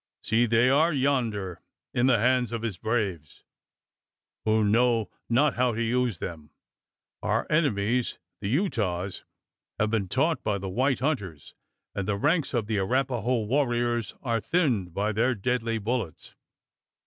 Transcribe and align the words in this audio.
See! 0.23 0.47
they 0.47 0.67
are 0.67 0.91
yonder 0.91 1.61
in 1.93 2.07
the 2.07 2.17
hands 2.17 2.51
of 2.51 2.63
his 2.63 2.79
braves, 2.79 3.43
who 4.45 4.63
know 4.63 5.11
not 5.29 5.53
how 5.53 5.75
to 5.75 5.83
use 5.83 6.17
them. 6.17 6.49
Our 7.21 7.45
enemies 7.51 8.17
the 8.39 8.47
Utahs 8.49 9.23
have 9.77 9.91
been 9.91 10.07
taught 10.07 10.43
by 10.43 10.57
the 10.57 10.69
white 10.69 11.01
hunters; 11.01 11.53
and 11.93 12.07
the 12.07 12.17
ranks 12.17 12.55
of 12.55 12.65
the 12.65 12.79
Arapaho 12.79 13.43
warriors 13.43 14.15
are 14.23 14.41
thinned 14.41 14.91
by 14.95 15.11
their 15.11 15.35
deadly 15.35 15.77
bullets. 15.77 16.33